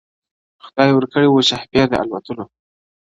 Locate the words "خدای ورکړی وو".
0.63-1.45